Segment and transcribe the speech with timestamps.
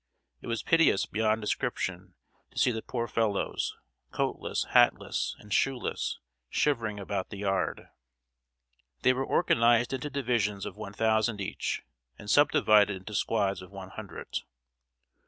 [0.41, 2.15] It was piteous beyond description
[2.49, 3.75] to see the poor fellows,
[4.11, 6.17] coatless, hatless, and shoeless,
[6.49, 7.87] shivering about the yard.
[9.03, 11.83] They were organized into divisions of one thousand each,
[12.17, 14.39] and subdivided into squads of one hundred.